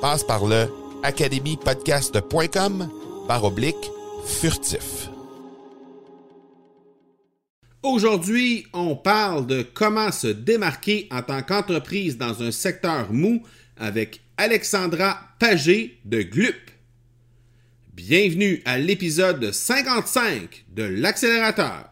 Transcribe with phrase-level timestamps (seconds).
[0.00, 0.66] Passe par le
[1.02, 2.88] academypodcast.com
[3.28, 3.90] par oblique
[4.24, 5.10] furtif.
[7.82, 13.42] Aujourd'hui, on parle de comment se démarquer en tant qu'entreprise dans un secteur mou
[13.76, 16.70] avec Alexandra Pagé de Glup.
[17.92, 21.90] Bienvenue à l'épisode 55 de l'accélérateur.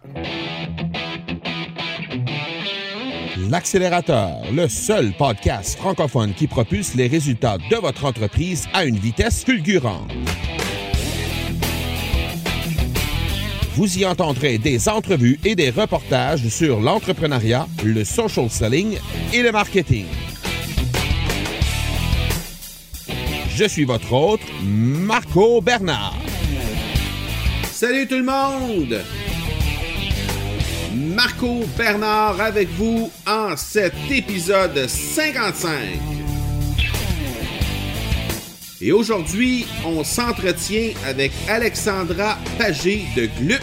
[3.48, 9.42] L'accélérateur, le seul podcast francophone qui propulse les résultats de votre entreprise à une vitesse
[9.42, 10.12] fulgurante.
[13.74, 18.98] Vous y entendrez des entrevues et des reportages sur l'entrepreneuriat, le social selling
[19.32, 20.04] et le marketing.
[23.54, 26.16] Je suis votre hôte, Marco Bernard.
[27.62, 28.98] Salut tout le monde!
[30.98, 35.70] Marco Bernard avec vous en cet épisode 55.
[38.80, 43.62] Et aujourd'hui, on s'entretient avec Alexandra Pagé de Glup.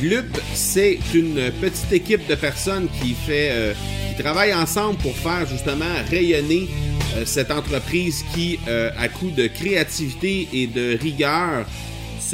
[0.00, 3.74] Glup, c'est une petite équipe de personnes qui fait euh,
[4.08, 6.68] qui travaillent ensemble pour faire justement rayonner
[7.16, 11.66] euh, cette entreprise qui, euh, à coup de créativité et de rigueur,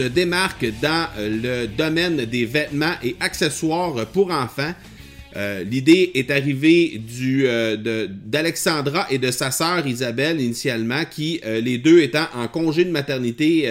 [0.01, 4.73] se démarque dans euh, le domaine des vêtements et accessoires pour enfants.
[5.37, 11.77] Euh, L'idée est arrivée du, euh, d'Alexandra et de sa sœur Isabelle initialement, qui, les
[11.77, 13.71] deux étant en congé de maternité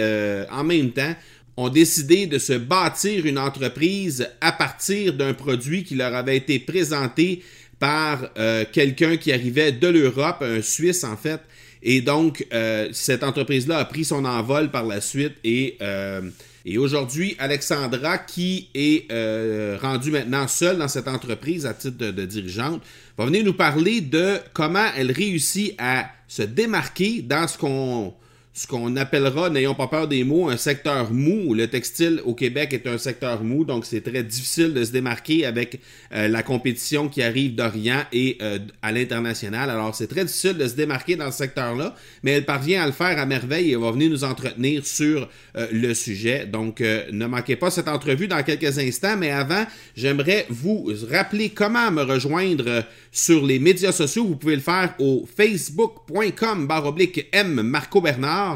[0.50, 1.14] en même temps,
[1.56, 6.58] ont décidé de se bâtir une entreprise à partir d'un produit qui leur avait été
[6.60, 7.42] présenté
[7.78, 8.30] par
[8.72, 11.40] quelqu'un qui arrivait de l'Europe, un Suisse en fait.
[11.82, 16.20] Et donc, euh, cette entreprise-là a pris son envol par la suite et, euh,
[16.64, 22.10] et aujourd'hui, Alexandra, qui est euh, rendue maintenant seule dans cette entreprise à titre de,
[22.10, 22.82] de dirigeante,
[23.16, 28.12] va venir nous parler de comment elle réussit à se démarquer dans ce qu'on
[28.60, 31.54] ce qu'on appellera, n'ayons pas peur des mots, un secteur mou.
[31.54, 35.46] Le textile au Québec est un secteur mou, donc c'est très difficile de se démarquer
[35.46, 35.80] avec
[36.12, 39.70] euh, la compétition qui arrive d'Orient et euh, à l'international.
[39.70, 42.92] Alors c'est très difficile de se démarquer dans ce secteur-là, mais elle parvient à le
[42.92, 46.44] faire à merveille et va venir nous entretenir sur euh, le sujet.
[46.44, 49.64] Donc ne manquez pas cette entrevue dans quelques instants, mais avant,
[49.96, 54.26] j'aimerais vous rappeler comment me rejoindre sur les médias sociaux.
[54.26, 58.49] Vous pouvez le faire au facebook.com baroblique M Marco Bernard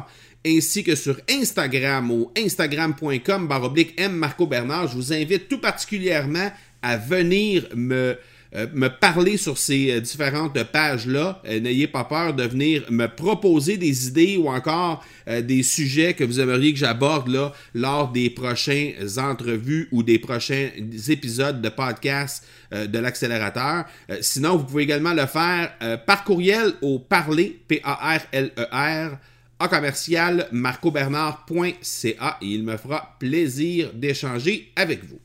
[0.46, 4.88] ainsi que sur Instagram au instagram.com baroblique M Marco Bernard.
[4.88, 6.50] Je vous invite tout particulièrement
[6.82, 8.16] à venir me
[8.56, 11.42] euh, me parler sur ces euh, différentes pages-là.
[11.46, 16.22] Euh, N'ayez pas peur de venir me proposer des idées ou encore des sujets que
[16.22, 20.68] vous aimeriez que j'aborde là lors des prochaines entrevues ou des prochains
[21.08, 23.86] épisodes de podcast de l'accélérateur.
[24.20, 25.72] Sinon, vous pouvez également le faire
[26.06, 29.16] par courriel au parler, P-A-R-L-E-R,
[29.58, 35.20] à commercial marcobernard.ca et il me fera plaisir d'échanger avec vous.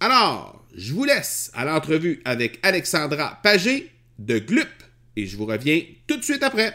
[0.00, 4.68] Alors, je vous laisse à l'entrevue avec Alexandra Pagé de Glup
[5.16, 6.74] et je vous reviens tout de suite après.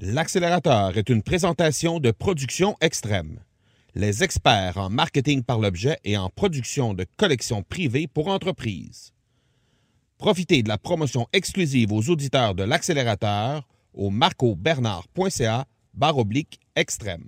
[0.00, 3.38] L'accélérateur est une présentation de production extrême.
[3.94, 9.12] Les experts en marketing par l'objet et en production de collections privées pour entreprises.
[10.18, 17.24] Profitez de la promotion exclusive aux auditeurs de l'accélérateur au marcobernard.ca barre oblique extrême.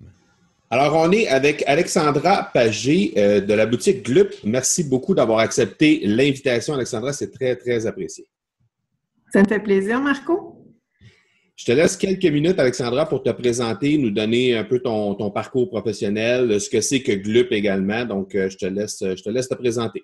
[0.70, 4.34] Alors, on est avec Alexandra Pagé euh, de la boutique Glup.
[4.42, 7.12] Merci beaucoup d'avoir accepté l'invitation, Alexandra.
[7.12, 8.26] C'est très, très apprécié.
[9.32, 10.66] Ça me fait plaisir, Marco.
[11.54, 15.30] Je te laisse quelques minutes, Alexandra, pour te présenter, nous donner un peu ton, ton
[15.30, 18.04] parcours professionnel, ce que c'est que Glup également.
[18.04, 20.02] Donc, euh, je te laisse, je te laisse te présenter.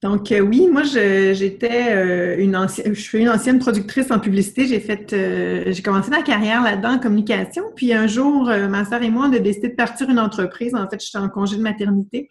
[0.00, 4.64] Donc euh, oui, moi j'étais euh, une ancienne, je suis une ancienne productrice en publicité.
[4.66, 7.64] J'ai fait, euh, j'ai commencé ma carrière là-dedans en communication.
[7.74, 10.72] Puis un jour, ma sœur et moi on a décidé de partir une entreprise.
[10.76, 12.30] En fait, j'étais en congé de maternité.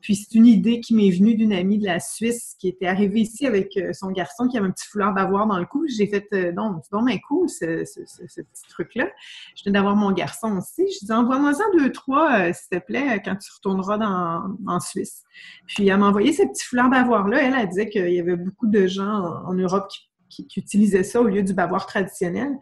[0.00, 3.20] Puis c'est une idée qui m'est venue d'une amie de la Suisse qui était arrivée
[3.20, 5.84] ici avec son garçon qui avait un petit foulard d'avoir dans le cou.
[5.88, 9.08] J'ai fait non, c'est donc cool ce, ce, petit truc-là.
[9.56, 10.84] Je viens d'avoir mon garçon aussi.
[11.00, 15.24] Je dis envoie-moi ça deux trois s'il te plaît quand tu retourneras dans, en Suisse.
[15.66, 18.36] Puis elle m'a envoyé ce petit foulard d'avoir là elle, elle disait qu'il y avait
[18.36, 19.90] beaucoup de gens en, Europe
[20.28, 22.52] qui, utilisaient ça au lieu du bavoir traditionnel.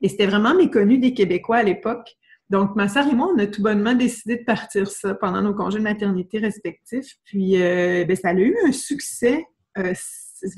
[0.00, 2.16] Et c'était vraiment méconnu des Québécois à l'époque.
[2.50, 5.54] Donc, ma sœur et moi, on a tout bonnement décidé de partir ça pendant nos
[5.54, 7.14] congés de maternité respectifs.
[7.24, 9.46] Puis, euh, ben, ça a eu un succès
[9.78, 9.94] euh,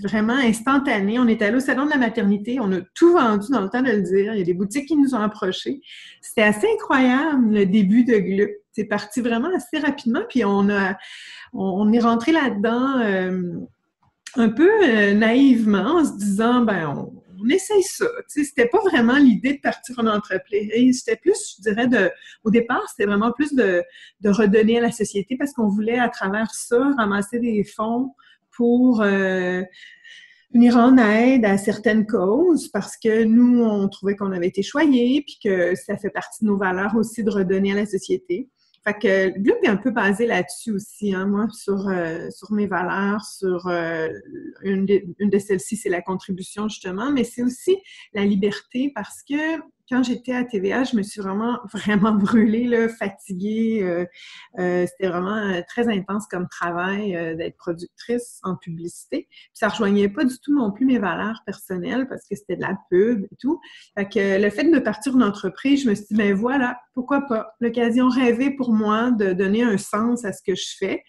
[0.02, 1.18] vraiment instantané.
[1.18, 3.82] On est allé au salon de la maternité, on a tout vendu dans le temps
[3.82, 4.32] de le dire.
[4.32, 5.82] Il y a des boutiques qui nous ont approchés.
[6.22, 8.50] C'était assez incroyable le début de Glup.
[8.72, 10.96] C'est parti vraiment assez rapidement, puis on a
[11.52, 13.52] on, est rentré là-dedans euh,
[14.36, 18.06] un peu naïvement en se disant ben on, essaye ça.
[18.28, 20.98] C'était pas vraiment l'idée de partir en entreprise.
[20.98, 22.10] C'était plus, je dirais, de,
[22.44, 23.82] au départ, c'était vraiment plus de,
[24.20, 28.14] de redonner à la société parce qu'on voulait, à travers ça, ramasser des fonds
[28.56, 29.62] pour euh,
[30.52, 35.22] venir en aide à certaines causes parce que nous, on trouvait qu'on avait été choyés
[35.26, 38.48] puis que ça fait partie de nos valeurs aussi de redonner à la société.
[38.84, 42.66] Fait que le est un peu basé là-dessus aussi, hein, moi, sur, euh, sur mes
[42.66, 44.08] valeurs, sur euh,
[44.62, 47.76] une de, une de celles-ci, c'est la contribution, justement, mais c'est aussi
[48.12, 53.80] la liberté parce que quand j'étais à TVA, je me suis vraiment, vraiment brûlée, fatiguée.
[53.82, 54.04] Euh,
[54.58, 59.28] euh, c'était vraiment euh, très intense comme travail d'être productrice en publicité.
[59.30, 62.62] Puis ça rejoignait pas du tout non plus mes valeurs personnelles parce que c'était de
[62.62, 63.60] la pub et tout.
[63.96, 67.54] Fait le fait de partir d'une entreprise, je me suis dit, ben voilà, pourquoi pas?
[67.60, 71.02] L'occasion rêvée pour moi de donner un sens à ce que je fais.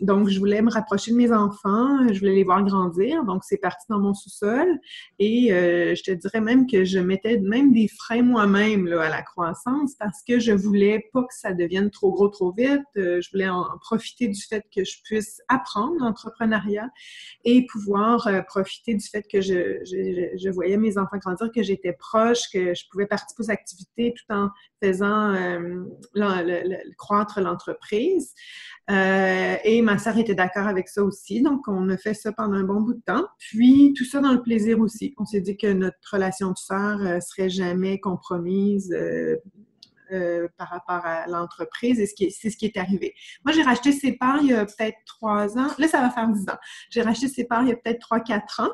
[0.00, 3.24] donc, je voulais me rapprocher de mes enfants, je voulais les voir grandir.
[3.24, 4.68] Donc, c'est parti dans mon sous-sol.
[5.18, 9.94] Et je te dirais même que je mettais même des freins moi-même à la croissance
[9.98, 12.82] parce que je voulais pas que ça devienne trop gros trop vite.
[12.96, 16.88] Euh, je voulais en, profiter du fait que je puisse apprendre l'entrepreneuriat
[17.44, 21.92] et pouvoir euh, profiter du fait que je, je, voyais mes enfants grandir, que j'étais
[21.92, 24.50] proche, que je pouvais participer aux activités tout en
[24.82, 25.84] faisant euh,
[26.98, 28.34] croître l'entreprise.
[28.88, 31.42] Euh, et ma sœur était d'accord avec ça aussi.
[31.42, 33.26] Donc, on a fait ça pendant un bon bout de temps.
[33.38, 35.14] Puis, tout ça dans le plaisir aussi.
[35.18, 38.94] On s'est dit que notre relation de sœur euh, serait jamais compromise
[40.12, 43.12] euh, par rapport à l'entreprise et c'est ce qui est arrivé.
[43.44, 45.68] Moi, j'ai racheté ses parts il y a peut-être trois ans.
[45.78, 46.58] Là, ça va faire dix ans.
[46.90, 48.70] J'ai racheté ses parts il y a peut-être trois, quatre ans.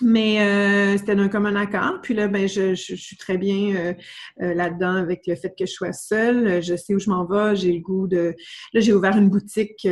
[0.00, 2.00] Mais euh, c'était d'un commun accord.
[2.02, 3.94] Puis là, ben, je, suis très bien euh,
[4.40, 6.62] euh, là-dedans avec le fait que je sois seule.
[6.62, 7.56] Je sais où je m'en vais.
[7.56, 8.34] J'ai le goût de.
[8.72, 9.86] Là, j'ai ouvert une boutique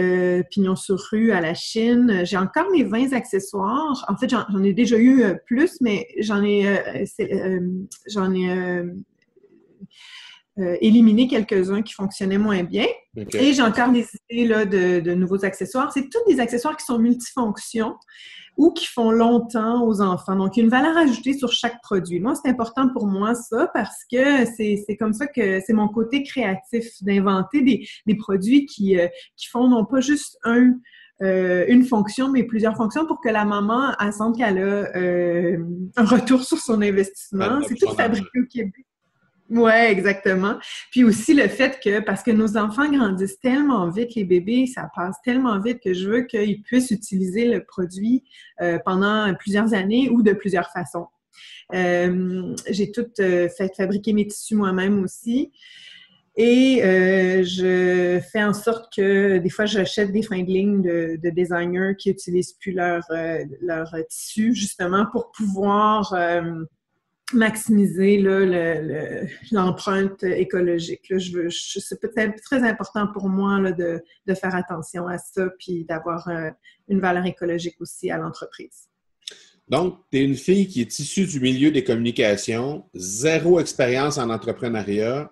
[0.50, 2.23] pignon sur rue à la Chine.
[2.25, 4.05] J'ai encore mes 20 accessoires.
[4.08, 7.06] En fait, j'en ai déjà eu plus, mais j'en ai
[8.08, 8.82] j'en ai
[10.56, 12.87] éliminé quelques-uns qui fonctionnaient moins bien.
[13.17, 15.91] Et j'ai encore des idées là, de, de nouveaux accessoires.
[15.93, 17.94] C'est tous des accessoires qui sont multifonctions
[18.61, 20.37] ou qui font longtemps aux enfants.
[20.37, 22.21] Donc, il y a une valeur ajoutée sur chaque produit.
[22.21, 26.23] Moi, c'est important pour moi ça parce que c'est comme ça que c'est mon côté
[26.23, 30.75] créatif d'inventer des, des, produits qui, euh, qui font non pas juste un,
[31.23, 35.64] euh, une fonction, mais plusieurs fonctions pour que la maman elle sente qu'elle a euh,
[35.97, 37.61] un retour sur son investissement.
[37.66, 38.85] C'est tout fabriqué au Québec.
[39.50, 40.59] Oui, exactement.
[40.92, 44.88] Puis aussi le fait que, parce que nos enfants grandissent tellement vite, les bébés, ça
[44.95, 48.23] passe tellement vite que je veux qu'ils puissent utiliser le produit
[48.61, 51.09] euh, pendant plusieurs années ou de plusieurs façons.
[51.75, 55.50] Euh, j'ai tout euh, fait fabriquer mes tissus moi-même aussi.
[56.37, 56.80] Et
[57.45, 62.54] je fais en sorte que des fois, j'achète des fins de de, designers qui n'utilisent
[62.54, 63.02] plus leur,
[63.61, 66.14] leur tissu, justement pour pouvoir
[67.33, 68.19] maximiser
[69.53, 71.05] l'empreinte écologique.
[71.09, 75.85] Je veux, c'est peut-être très important pour moi de, de, faire attention à ça, puis
[75.85, 76.51] d'avoir euh,
[76.89, 78.89] une valeur écologique aussi à l'entreprise.
[79.69, 84.29] Donc, tu es une fille qui est issue du milieu des communications, zéro expérience en
[84.31, 85.31] entrepreneuriat,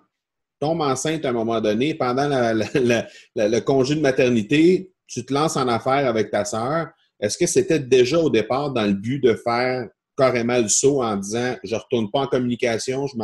[0.59, 5.67] tombe enceinte à un moment donné, pendant le congé de maternité, tu te lances en
[5.67, 6.89] affaires avec ta sœur.
[7.19, 11.15] Est-ce que c'était déjà au départ dans le but de faire carrément le saut en
[11.15, 13.15] disant je retourne pas en communication, je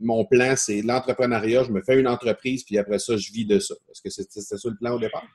[0.00, 3.58] mon plan, c'est l'entrepreneuriat, je me fais une entreprise, puis après ça, je vis de
[3.58, 3.74] ça.
[3.90, 5.26] Est-ce que c'était ça le plan au départ?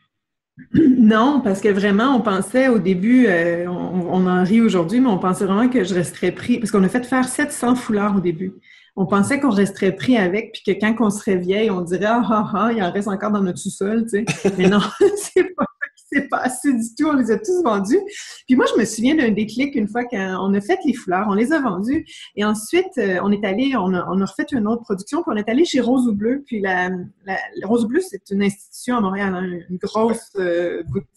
[0.74, 5.18] Non, parce que vraiment, on pensait au début, euh, on, en rit aujourd'hui, mais on
[5.18, 8.54] pensait vraiment que je resterais pris, parce qu'on a fait faire 700 foulards au début.
[8.96, 12.22] On pensait qu'on resterait pris avec, puis que quand on serait vieille, on dirait ah
[12.30, 14.54] ah ah, il en reste encore dans notre sous-sol, tu sais.
[14.58, 14.82] Mais non,
[15.18, 15.66] c'est pas
[16.12, 17.08] c'est pas assez du tout.
[17.08, 18.00] On les a tous vendus.
[18.48, 21.34] Puis moi, je me souviens d'un déclic une fois qu'on a fait les fleurs, on
[21.34, 22.06] les a vendus.
[22.36, 25.32] Et ensuite, euh, on est allé, on a, on a, refait une autre production, puis
[25.34, 26.44] on est allé chez Rose ou Bleu.
[26.46, 26.90] Puis la,
[27.26, 31.08] la, Rose ou Bleu, c'est une institution à Montréal, hein, une grosse euh, boutique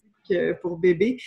[0.62, 1.18] pour bébés.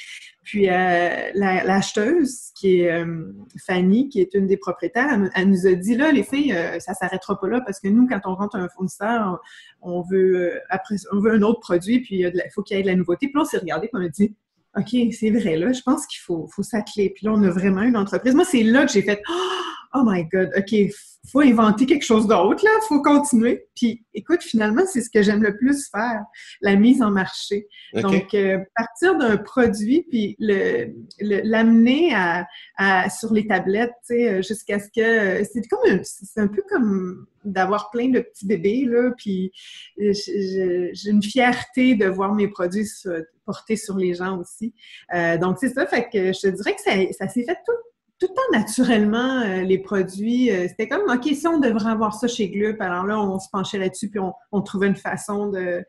[0.44, 3.34] Puis euh, l'acheteuse, qui est euh,
[3.66, 7.40] Fanny, qui est une des propriétaires, elle, nous a dit là, les filles, ça s'arrêtera
[7.40, 9.40] pas là parce que nous, quand on rentre un fournisseur,
[9.82, 12.88] on, veut après, on veut un autre produit, puis il faut qu'il y ait de
[12.88, 13.28] la nouveauté.
[13.28, 14.36] Puis là, on s'est regardé, puis on a dit
[14.78, 17.10] OK, c'est vrai, là, je pense qu'il faut, faut s'atteler.
[17.10, 18.36] Puis là, on a vraiment une entreprise.
[18.36, 19.57] Moi, c'est là que j'ai fait Oh
[19.96, 20.76] my God, OK,
[21.32, 23.68] faut inventer quelque chose d'autre, là, faut continuer.
[23.76, 26.24] Puis écoute, finalement, c'est ce que j'aime le plus faire,
[26.62, 27.68] la mise en marché.
[27.94, 32.44] Donc, euh, partir d'un produit, puis l'amener le,
[32.78, 35.44] à, sur les tablettes, tu sais, euh, jusqu'à ce que...
[35.52, 39.52] C'est comme c'est un peu comme d'avoir plein de petits bébés, là, puis
[39.98, 42.88] j'ai une fierté de voir mes produits
[43.46, 44.74] portés sur les gens aussi.
[45.14, 47.72] Euh, donc, c'est ça, fait que je te dirais que ça, ça s'est fait tout
[48.20, 52.16] tout le temps naturellement, euh, les produits, euh, c'était comme, OK, si on devrait avoir
[52.16, 54.20] ça chez Glup, alors là, on se penchait là-dessus, puis
[54.52, 55.84] on, trouvait une façon de,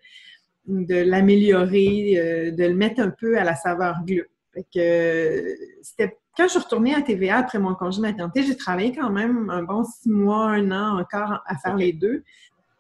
[0.66, 4.26] de l'améliorer, euh, de le mettre un peu à la saveur Glup.
[4.52, 8.94] Fait que c'était quand je suis retournée à TVA après mon congé maternité, j'ai travaillé
[8.94, 12.22] quand même un bon six mois, un an encore à faire les deux.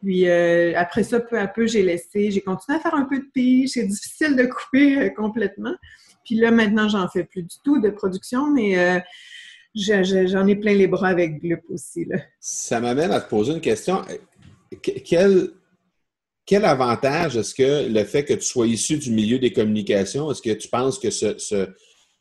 [0.00, 3.26] Puis après ça, peu à peu, j'ai laissé, j'ai continué à faire un peu de
[3.34, 3.70] pige.
[3.70, 5.74] C'est difficile de couper complètement.
[6.24, 9.02] Puis là, maintenant, j'en fais plus du tout de production, mais
[9.74, 12.06] j'en ai plein les bras avec Glup aussi.
[12.40, 14.02] Ça m'amène à te poser une question.
[14.82, 20.42] Quel, avantage est-ce que le fait que tu sois issu du milieu des communications, est-ce
[20.42, 21.36] que tu penses que ce,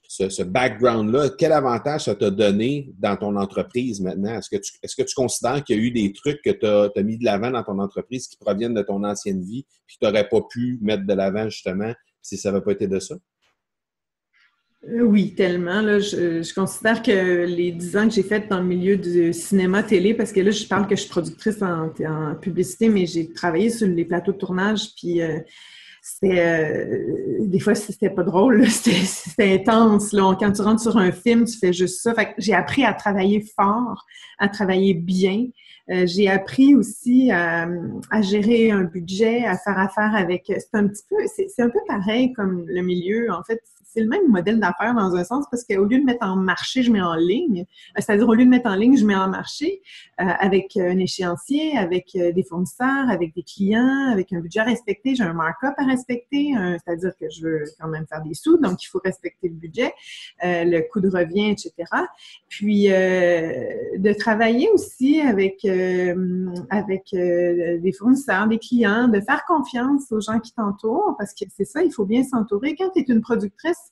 [0.08, 4.38] ce, background-là, quel avantage ça t'a donné dans ton entreprise maintenant?
[4.38, 6.66] Est-ce que tu, est-ce que tu considères qu'il y a eu des trucs que tu
[6.66, 9.98] as, mis de l'avant dans ton entreprise qui proviennent de ton ancienne vie et que
[10.00, 13.16] tu n'aurais pas pu mettre de l'avant justement si ça n'avait pas été de ça?
[14.86, 15.82] Euh, oui, tellement.
[15.82, 20.14] Là, je, considère que les dix ans que j'ai fait dans le milieu du cinéma-télé,
[20.14, 21.90] parce que là, je parle que je suis productrice en,
[22.36, 25.40] publicité, mais j'ai travaillé sur les plateaux de tournage, puis euh,
[26.02, 30.12] c'était euh, des fois c'était pas drôle, c'était intense.
[30.12, 32.14] Quand tu rentres sur un film, tu fais juste ça.
[32.38, 34.06] J'ai appris à travailler fort,
[34.38, 35.48] à travailler bien.
[35.90, 37.68] j'ai appris aussi à,
[38.12, 40.44] à, gérer un budget, à faire affaire avec.
[40.48, 43.32] C'est un petit peu, c'est un peu pareil comme le milieu.
[43.32, 43.62] En fait,
[43.98, 46.84] c'est le même modèle d'affaires dans un sens parce qu'au lieu de mettre en marché,
[46.84, 47.62] je mets en ligne.
[47.62, 49.82] Euh, c'est-à-dire, au lieu de mettre en ligne, je mets en marché
[50.22, 54.66] euh, avec un échéancier, avec euh, des fournisseurs, avec des clients, avec un budget à
[54.66, 55.16] respecter.
[55.16, 56.54] J'ai un markup à respecter,
[56.86, 59.94] c'est-à-dire que je veux quand même faire des sous, donc il faut respecter le budget,
[60.44, 61.74] le coût de revient, etc.
[62.50, 65.66] Puis, de travailler aussi avec,
[66.70, 71.66] avec des fournisseurs, des clients, de faire confiance aux gens qui t'entourent parce que c'est
[71.66, 72.76] ça, il faut bien s'entourer.
[72.76, 73.87] Quand tu es une productrice,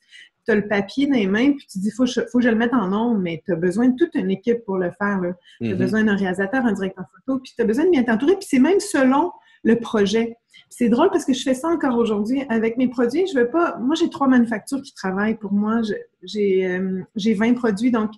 [0.45, 2.55] tu as le papier dans les mains, puis tu dis, faut, faut que je le
[2.55, 5.19] mette en nombre, mais tu as besoin de toute une équipe pour le faire.
[5.59, 5.77] Tu as mhm.
[5.77, 8.59] besoin d'un réalisateur, un directeur photo, puis tu as besoin de bien t'entourer, puis c'est
[8.59, 9.31] même selon
[9.63, 10.37] le projet.
[10.69, 12.43] C'est drôle parce que je fais ça encore aujourd'hui.
[12.49, 13.77] Avec mes produits, je veux pas.
[13.79, 15.81] Moi, j'ai trois manufactures qui travaillent pour moi.
[16.23, 17.91] J'ai euh, 20 produits.
[17.91, 18.11] Donc,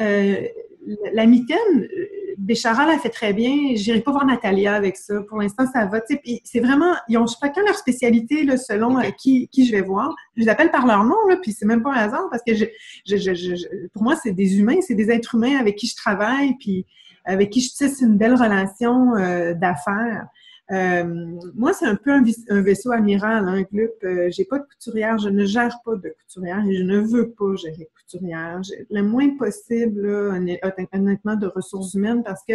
[0.00, 0.36] euh,
[1.12, 1.88] la mitaine,
[2.40, 3.74] Béchara l'a fait très bien.
[3.74, 5.20] J'irai pas voir Natalia avec ça.
[5.28, 6.00] Pour l'instant, ça va.
[6.42, 10.14] C'est vraiment, ils ont chacun leur spécialité là, selon euh, qui, qui je vais voir.
[10.36, 12.54] Je les appelle par leur nom, là, puis c'est même pas un hasard parce que
[12.54, 12.64] je,
[13.06, 16.54] je, je, pour moi, c'est des humains, c'est des êtres humains avec qui je travaille,
[16.58, 16.86] puis
[17.26, 20.26] avec qui je tisse une belle relation euh, d'affaires.
[20.72, 21.04] Euh,
[21.54, 23.90] moi, c'est un peu un, vaisseau amiral, un club.
[24.04, 27.30] Euh, j'ai pas de couturière, je ne gère pas de couturière et je ne veux
[27.30, 28.60] pas gérer couturière.
[28.90, 32.54] Le moins possible, honnêtement, de ressources humaines parce que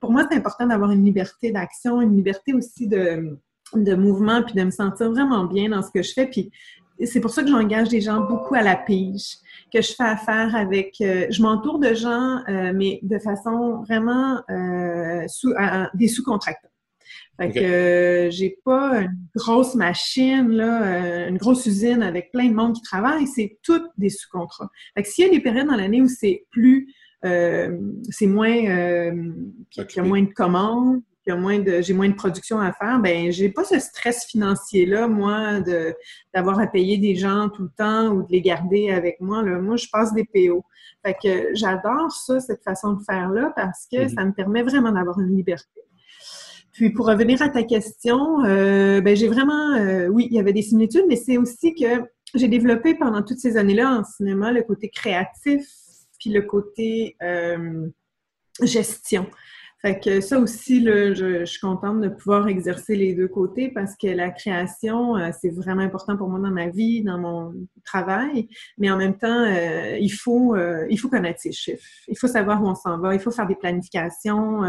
[0.00, 3.38] pour moi, c'est important d'avoir une liberté d'action, une liberté aussi de,
[3.74, 6.26] de mouvement, puis de me sentir vraiment bien dans ce que je fais.
[6.26, 6.50] Puis
[7.04, 9.36] c'est pour ça que j'engage des gens beaucoup à la pige,
[9.72, 11.00] que je fais affaire avec.
[11.00, 14.40] Euh, je m'entoure de gens, mais de façon vraiment
[15.26, 15.52] sous,
[15.94, 16.71] des sous-contracteurs.
[17.40, 22.48] Fait que euh, j'ai pas une grosse machine, là, euh, une grosse usine avec plein
[22.48, 24.68] de monde qui travaille, c'est toutes des sous-contrats.
[24.94, 26.92] Fait que s'il y a des périodes dans l'année où c'est plus,
[27.24, 27.78] euh,
[28.10, 28.52] c'est moins,
[29.70, 33.30] qu'il y a moins de commandes, moins de, j'ai moins de production à faire, ben
[33.30, 35.94] j'ai pas ce stress financier là, moi, de
[36.34, 39.42] d'avoir à payer des gens tout le temps ou de les garder avec moi.
[39.42, 39.58] Là.
[39.60, 40.64] Moi, je passe des PO.
[41.04, 44.14] Fait que j'adore ça, cette façon de faire là, parce que mm-hmm.
[44.14, 45.80] ça me permet vraiment d'avoir une liberté.
[46.72, 50.54] Puis pour revenir à ta question, euh, ben j'ai vraiment, euh, oui, il y avait
[50.54, 52.02] des similitudes, mais c'est aussi que
[52.34, 55.66] j'ai développé pendant toutes ces années-là en cinéma le côté créatif,
[56.18, 57.88] puis le côté euh,
[58.62, 59.26] gestion.
[59.82, 63.96] Fait que ça aussi, là, je, suis contente de pouvoir exercer les deux côtés parce
[63.96, 67.52] que la création, c'est vraiment important pour moi dans ma vie, dans mon
[67.84, 68.48] travail.
[68.78, 70.54] Mais en même temps, il faut
[70.88, 71.82] il faut connaître ses chiffres.
[72.06, 73.12] Il faut savoir où on s'en va.
[73.12, 74.62] Il faut faire des planifications.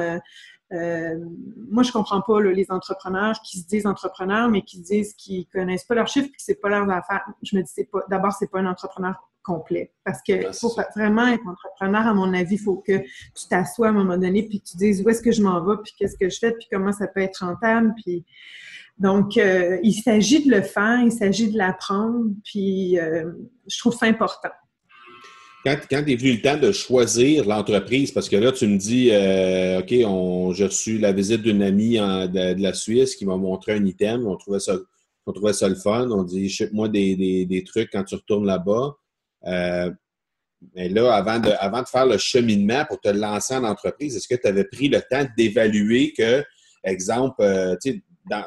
[1.69, 5.85] Moi, je comprends pas les entrepreneurs qui se disent entrepreneurs, mais qui disent qu'ils connaissent
[5.85, 7.25] pas leurs chiffres et que c'est pas leurs affaires.
[7.43, 9.91] Je me dis, c'est pas, d'abord, c'est pas un entrepreneur complet.
[10.03, 13.89] Parce que pour vraiment être entrepreneur, à mon avis, il faut que tu t'assoies à
[13.89, 16.29] un moment donné puis tu dises où est-ce que je m'en vais, puis qu'est-ce que
[16.29, 17.93] je fais, puis comment ça peut être rentable.
[18.03, 18.25] Puis
[18.97, 23.31] donc, euh, il s'agit de le faire, il s'agit de l'apprendre, puis euh,
[23.67, 24.49] je trouve ça important.
[25.63, 29.11] Quand, quand est venu le temps de choisir l'entreprise, parce que là, tu me dis,
[29.11, 33.85] euh, OK, j'ai reçu la visite d'une amie de, la Suisse qui m'a montré un
[33.85, 34.75] item, on trouvait ça,
[35.25, 38.97] on trouvait ça le fun, on dit, ship-moi des, trucs quand tu retournes là-bas.
[39.45, 39.89] Euh,
[40.75, 41.49] mais là, avant de,
[41.89, 45.25] faire le cheminement pour te lancer en entreprise, est-ce que tu avais pris le temps
[45.37, 46.43] d'évaluer que,
[46.83, 48.43] exemple, euh, tu sais, dans,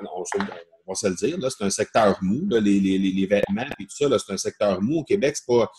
[0.87, 4.19] va se le dire, c'est un secteur mou, les, les, les, vêtements et tout ça,
[4.19, 4.99] c'est un secteur mou.
[4.99, 5.71] Au Québec, c'est pas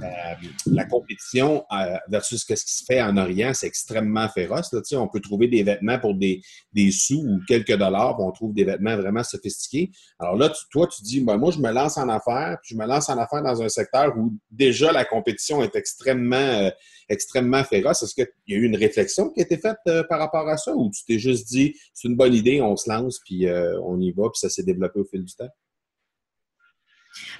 [0.00, 4.74] la, la, compétition euh, versus ce qui se fait en Orient, c'est extrêmement féroce.
[4.92, 6.42] On peut trouver des vêtements pour des,
[6.72, 9.90] des sous ou quelques dollars, on trouve des vêtements vraiment sophistiqués.
[10.18, 12.86] Alors là, toi, tu dis, ben, moi, je me lance en affaires, puis je me
[12.86, 16.70] lance en affaires dans un secteur où déjà la compétition est extrêmement euh,
[17.12, 18.02] extrêmement féroce.
[18.02, 20.56] Est-ce qu'il y a eu une réflexion qui a été faite euh, par rapport à
[20.56, 23.78] ça ou tu t'es juste dit, c'est une bonne idée, on se lance, puis euh,
[23.84, 25.48] on y va, puis ça s'est développé au fil du temps?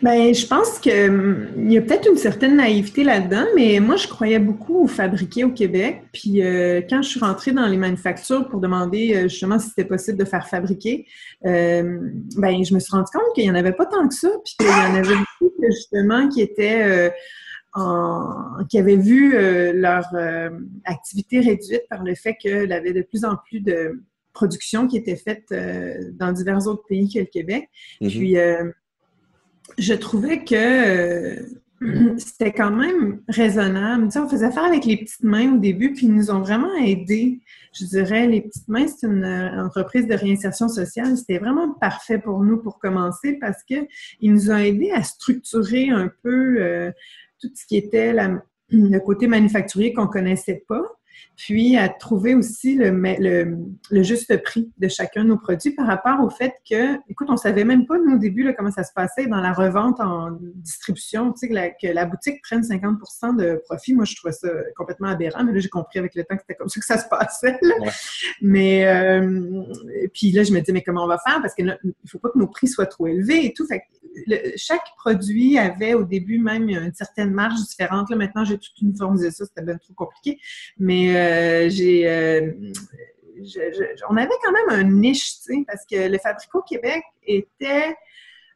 [0.03, 4.07] Bien, je pense qu'il hum, y a peut-être une certaine naïveté là-dedans, mais moi, je
[4.07, 6.03] croyais beaucoup au fabriquer au Québec.
[6.13, 10.19] Puis euh, quand je suis rentrée dans les manufactures pour demander justement si c'était possible
[10.19, 11.07] de faire fabriquer,
[11.43, 14.55] ben, je me suis rendu compte qu'il n'y en avait pas tant que ça, puis
[14.59, 17.11] qu'il y en avait beaucoup justement qui étaient
[18.69, 20.51] qui avaient vu euh, leur euh,
[20.85, 24.03] activité réduite par le fait qu'il y avait de plus en plus de
[24.35, 27.69] production qui était faite euh, dans divers autres pays que le Québec.
[28.01, 28.09] Mhm.
[28.09, 28.37] Puis,
[29.79, 31.47] je trouvais que
[32.19, 34.05] c'était quand même raisonnable.
[34.05, 36.41] Tu sais, on faisait affaire avec les petites mains au début, puis ils nous ont
[36.41, 37.41] vraiment aidés.
[37.73, 41.17] Je dirais, les petites mains, c'est une entreprise de réinsertion sociale.
[41.17, 43.87] C'était vraiment parfait pour nous pour commencer parce qu'ils
[44.21, 46.93] nous ont aidés à structurer un peu
[47.43, 48.15] tout ce qui était
[48.71, 50.83] le côté manufacturier qu'on connaissait pas
[51.37, 52.91] puis à trouver aussi le,
[53.91, 57.37] le, juste prix de chacun de nos produits par rapport au fait que, écoute, on
[57.37, 60.39] savait même pas, nous, au début, là, comment ça se passait dans la revente en
[60.57, 63.95] distribution, tu sais, que la, boutique prenne 50% de profit.
[63.95, 66.55] Moi, je trouvais ça complètement aberrant, mais là, j'ai compris avec le temps que c'était
[66.55, 67.59] comme ça que ça se passait.
[68.41, 69.63] Mais, euh,
[70.13, 71.41] puis là, je me dis, mais comment on va faire?
[71.41, 73.67] Parce qu'il ne faut pas que nos prix soient trop élevés et tout.
[73.67, 73.83] Fait
[74.57, 78.11] chaque produit avait au début même une certaine marge différente.
[78.11, 80.39] Là, maintenant, j'ai tout uniformisé ça, c'était bien trop compliqué.
[80.79, 82.09] Mais euh, j'ai.
[82.09, 82.53] Euh,
[84.09, 87.95] on avait quand même un niche, tu sais, parce que le Fabrico Québec était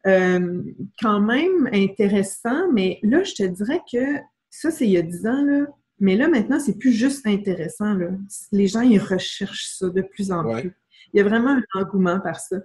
[0.07, 0.63] euh,
[1.01, 4.19] quand même intéressant, mais là, je te dirais que
[4.51, 5.67] ça, c'est il y a 10 ans, là.
[5.99, 7.95] Mais là, maintenant, c'est plus juste intéressant.
[7.95, 8.09] Là.
[8.53, 10.73] Les gens, ils recherchent ça de plus en plus.
[11.13, 12.59] Il y a vraiment un engouement par ça,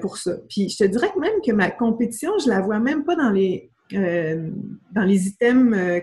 [0.00, 0.38] pour ça.
[0.48, 3.30] Puis je te dirais que même que ma compétition, je la vois même pas dans
[3.30, 6.02] les, dans les items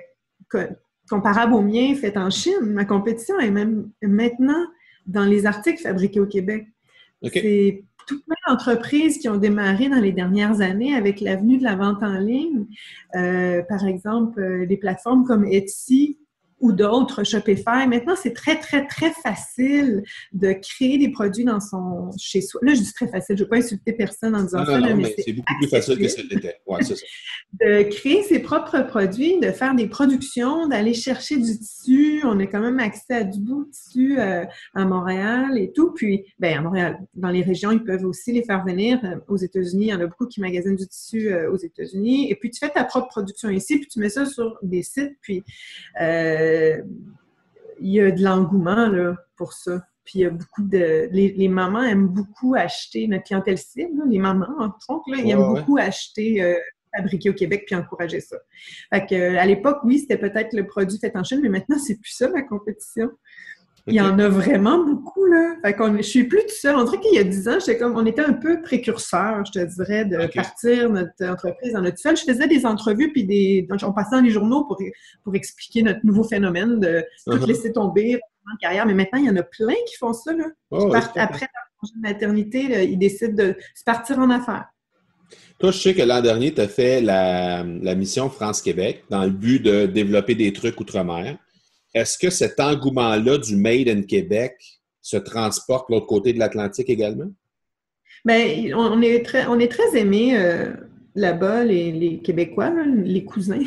[1.09, 2.61] comparable au mien fait en Chine.
[2.61, 4.65] Ma compétition est même maintenant
[5.05, 6.67] dans les articles fabriqués au Québec.
[7.31, 11.75] C'est toutes les entreprises qui ont démarré dans les dernières années avec l'avenue de la
[11.75, 12.65] vente en ligne.
[13.15, 16.19] Euh, par exemple, euh, des plateformes comme Etsy
[16.63, 17.85] ou d'autres, Shopify.
[17.87, 22.61] Maintenant, c'est très, très, très facile de créer des produits dans son chez soi.
[22.63, 24.79] Là, je dis très facile, je ne veux pas insulter personne en disant ça.
[24.79, 26.55] mais, c'est beaucoup plus facile que ce l'était.
[26.65, 27.05] Ouais, c'est ça.
[27.59, 32.21] de créer ses propres produits, de faire des productions, d'aller chercher du tissu.
[32.23, 35.91] On a quand même accès à du beau tissu euh, à Montréal et tout.
[35.91, 38.99] Puis, ben à Montréal, dans les régions, ils peuvent aussi les faire venir.
[39.03, 42.31] Euh, aux États-Unis, il y en a beaucoup qui magasinent du tissu euh, aux États-Unis.
[42.31, 45.17] Et puis, tu fais ta propre production ici, puis tu mets ça sur des sites.
[45.21, 45.43] Puis,
[47.79, 49.81] il y a de l'engouement là, pour ça.
[50.05, 51.09] Puis il y a beaucoup de.
[51.11, 55.53] Les, mamans aiment beaucoup acheter, notre clientèle cible, les mamans, entre autres, là, ils aiment
[55.53, 56.55] beaucoup acheter euh,
[56.95, 58.37] fabriqué au Québec puis encourager ça.
[58.93, 61.95] Fait que, à l'époque, oui, c'était peut-être le produit fait en Chine, mais maintenant, c'est
[61.95, 63.09] plus ça ma compétition.
[63.87, 65.55] Il y en a vraiment beaucoup, là.
[65.61, 66.75] Fait qu'on, je suis plus tout seul.
[66.77, 69.59] On dirait qu'il y a dix ans, j'étais comme, on était un peu précurseur, je
[69.59, 72.15] te dirais, de partir notre entreprise dans notre seul.
[72.15, 74.77] Je faisais des entrevues, puis des, on passait dans les journaux pour,
[75.23, 77.45] pour expliquer notre nouveau phénomène de tout uh-huh.
[77.45, 78.85] laisser tomber en carrière.
[78.85, 80.45] Mais maintenant, il y en a plein qui font ça, là.
[80.71, 81.47] Oh, après
[81.95, 84.67] la maternité, ils décident de se partir en affaires.
[85.59, 89.31] Toi, je sais que l'an dernier, tu as fait la, la mission France-Québec dans le
[89.31, 91.37] but de développer des trucs outre-mer.
[91.93, 94.55] Est-ce que cet engouement-là du Made in Québec
[95.01, 97.31] se transporte de l'autre côté de l'Atlantique également?
[98.25, 100.71] Bien, on est très, on est très aimés euh,
[101.15, 103.59] là-bas, les, Québécois, les cousins.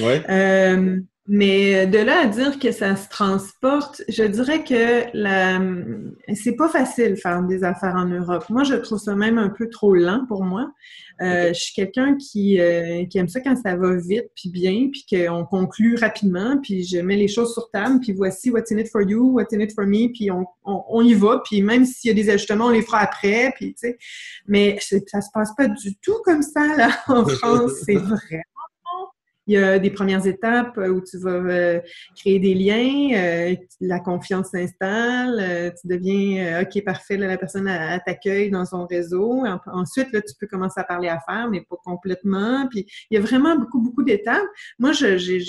[0.00, 0.14] Oui.
[0.28, 5.58] Euh, mais de là à dire que ça se transporte, je dirais que la...
[6.34, 8.44] c'est pas facile faire des affaires en Europe.
[8.50, 10.70] Moi, je trouve ça même un peu trop lent pour moi.
[11.22, 14.90] Euh, je suis quelqu'un qui, euh, qui aime ça quand ça va vite, puis bien,
[14.90, 18.78] puis qu'on conclut rapidement, puis je mets les choses sur table, puis voici what's in
[18.78, 21.84] it for you, what's in it for me, puis on, on, y va, puis même
[21.84, 23.98] s'il y a des ajustements, on les fera après, puis tu sais.
[24.48, 27.72] Mais ça se passe pas du tout comme ça, là, en France.
[27.86, 28.42] C'est vrai
[29.46, 31.80] il y a des premières étapes où tu vas euh,
[32.16, 37.70] créer des liens, euh, la confiance s'installe, euh, tu deviens OK, parfait, la personne
[38.06, 39.44] t'accueille dans son réseau.
[39.66, 42.66] ensuite, là, tu peux commencer à parler affaires, mais pas complètement.
[42.70, 44.42] Puis il y a vraiment beaucoup, beaucoup d'étapes.
[44.78, 45.40] Moi, j'ai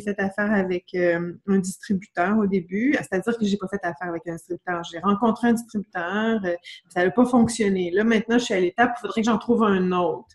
[0.00, 4.34] fait affaire avec un distributeur au début, c'est-à-dire que j'ai pas fait affaire avec un
[4.34, 4.82] distributeur.
[4.84, 6.40] J'ai rencontré un distributeur,
[6.88, 7.90] ça n'a pas fonctionné.
[7.90, 10.28] Là, maintenant, je suis à l'étape, il faudrait que j'en trouve un autre.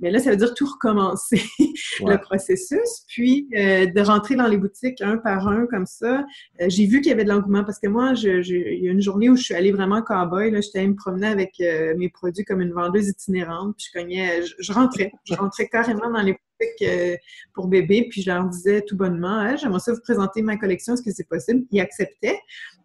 [0.00, 1.42] Mais là, ça veut dire tout recommencer.
[2.18, 6.24] processus, puis euh, de rentrer dans les boutiques un par un comme ça.
[6.60, 8.92] Euh, j'ai vu qu'il y avait de l'engouement parce que moi, je, il y a
[8.92, 11.94] une journée où je suis allée vraiment cowboy, là, j'étais allée me promener avec euh,
[11.96, 16.22] mes produits comme une vendeuse itinérante, puis je cognais, je, rentrais, je rentrais carrément dans
[16.22, 17.20] les boutiques
[17.52, 21.02] pour bébé, puis je leur disais tout bonnement, j'aimerais ça vous présenter ma collection, est-ce
[21.02, 21.64] que c'est possible?
[21.70, 22.38] Ils acceptaient,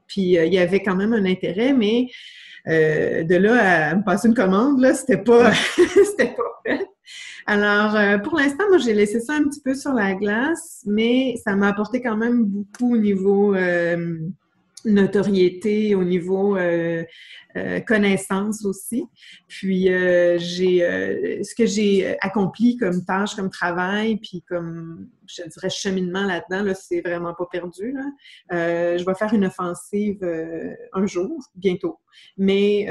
[0.07, 2.07] puis il y avait quand même un intérêt, mais
[2.65, 6.89] de là à me passer une commande, là, c'était pas, c'était pas fait.
[7.49, 11.35] Alors, euh, pour l'instant, moi, j'ai laissé ça un petit peu sur la glace, mais
[11.43, 14.19] ça m'a apporté quand même beaucoup au niveau euh,
[14.85, 17.03] notoriété, au niveau euh,
[17.55, 19.05] euh, connaissance aussi.
[19.47, 20.79] Puis euh, j'ai
[21.43, 26.73] ce que j'ai accompli comme tâche, comme travail, puis comme je dirais cheminement là-dedans, là,
[26.73, 27.93] c'est vraiment pas perdu.
[27.93, 28.97] Là.
[28.97, 30.19] je vais faire une offensive
[30.93, 31.99] un jour, bientôt.
[32.37, 32.85] Mais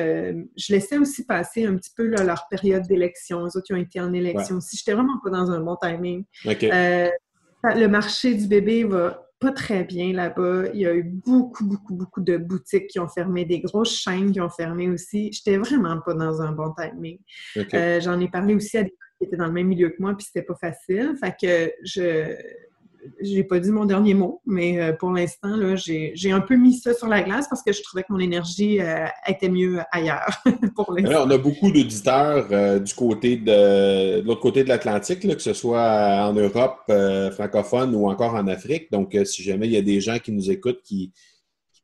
[0.56, 3.44] je laissais aussi passer un petit peu leur période d'élection.
[3.44, 4.76] Les autres qui ont été en élection aussi.
[4.76, 6.24] J'étais vraiment pas dans un bon timing.
[6.44, 10.64] le marché du bébé va pas très bien là-bas.
[10.74, 14.32] Il y a eu beaucoup, beaucoup, beaucoup de boutiques qui ont fermé, des grosses chaînes
[14.32, 15.32] qui ont fermé aussi.
[15.32, 17.18] J'étais vraiment pas dans un bon timing.
[17.74, 19.96] Euh, j'en ai parlé aussi à des gens qui étaient dans le même milieu que
[20.00, 21.14] moi, puis c'était pas facile.
[21.20, 22.34] Fait que je
[23.20, 26.94] j'ai pas dit mon dernier mot, mais euh, pour l'instant, j'ai, un peu mis ça
[26.94, 30.42] sur la glace parce que je trouvais que mon énergie euh, était mieux ailleurs
[30.74, 35.52] pour on a beaucoup d'auditeurs euh, du côté de, l'autre côté de l'Atlantique, que ce
[35.52, 36.90] soit en Europe
[37.32, 38.90] francophone ou encore en Afrique.
[38.90, 41.12] Donc, si jamais il y a des gens qui nous écoutent qui,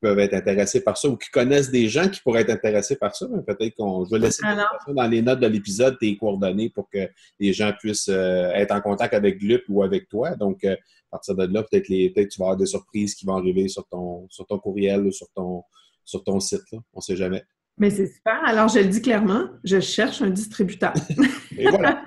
[0.05, 3.17] peuvent être intéressés par ça ou qui connaissent des gens qui pourraient être intéressés par
[3.17, 4.43] ça, peut-être qu'on je vais laisser
[4.87, 7.09] dans les notes de l'épisode tes coordonnées pour que
[7.41, 10.37] les gens puissent être en contact avec Glup ou avec toi.
[10.37, 10.77] Donc, à
[11.11, 14.27] partir de là, peut-être peut tu vas avoir des surprises qui vont arriver sur ton,
[14.29, 15.63] sur ton courriel ou sur ton,
[16.05, 16.61] sur ton site.
[16.93, 17.43] On ne sait jamais.
[17.77, 18.41] Mais c'est super.
[18.45, 20.93] Alors, je le dis clairement, je cherche un distributeur.
[21.59, 22.05] Et voilà.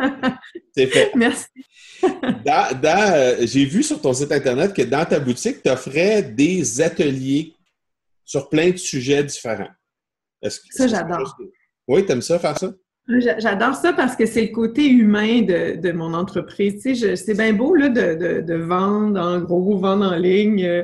[0.73, 1.11] C'est fait.
[1.15, 1.47] Merci.
[2.03, 7.56] Euh, j'ai vu sur ton site Internet que dans ta boutique, tu offrais des ateliers
[8.27, 9.71] sur plein de sujets différents.
[10.43, 11.35] ça, j'adore.
[11.87, 12.73] Oui, tu aimes ça, faire ça?
[13.07, 16.83] J'adore ça parce que c'est le côté humain de, de mon entreprise.
[16.83, 20.65] Tu sais, c'est bien beau là, de, de, de, vendre en gros, vendre en ligne,
[20.65, 20.83] euh,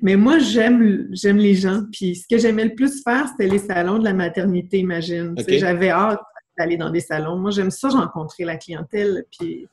[0.00, 1.82] mais moi, j'aime j'aime les gens.
[1.90, 5.34] Puis ce que j'aimais le plus faire, c'était les salons de la maternité, imagine.
[5.48, 6.20] J'avais hâte
[6.56, 7.36] d'aller dans des salons.
[7.36, 9.24] Moi, j'aime ça rencontrer la clientèle.
[9.36, 9.66] Puis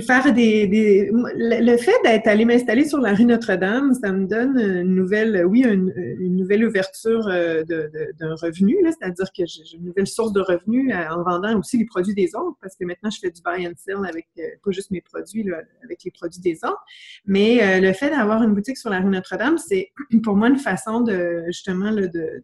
[0.00, 4.94] faire des, le fait d'être allé m'installer sur la rue Notre-Dame, ça me donne une
[4.94, 5.92] nouvelle, oui, une,
[6.36, 11.22] nouvelle ouverture euh, d'un revenu, c'est-à-dire que j'ai une nouvelle source de revenus euh, en
[11.22, 13.98] vendant aussi les produits des autres, parce que maintenant je fais du buy and sell
[14.08, 15.46] avec euh, pas juste mes produits,
[15.84, 16.82] avec les produits des autres.
[17.26, 19.90] Mais le fait d'avoir une boutique sur la rue Notre-Dame, c'est
[20.22, 22.42] pour moi une façon de justement de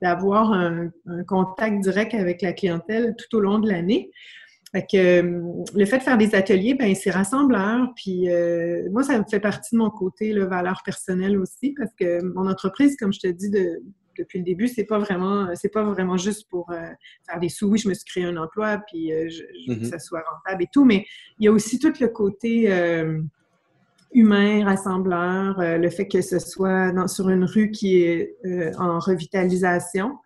[0.00, 0.90] d'avoir un,
[1.26, 4.10] contact direct avec la clientèle tout au long de l'année.
[4.72, 7.88] Fait que euh, le fait de faire des ateliers, ben c'est rassembleur.
[7.96, 11.92] Puis euh, moi, ça me fait partie de mon côté, le valeur personnelle aussi, parce
[11.98, 15.84] que mon entreprise, comme je te dis depuis le début, c'est pas vraiment, c'est pas
[15.84, 16.86] vraiment juste pour euh,
[17.28, 17.68] faire des sous.
[17.68, 19.90] Oui, je me suis créé un emploi, puis je, veux que mm-hmm.
[19.90, 21.06] ça soit rentable et tout, mais
[21.38, 22.68] il y a aussi tout le côté
[24.12, 28.34] humain, rassembleur, le fait que ce soit dans, sur une rue qui est
[28.78, 30.16] en revitalisation.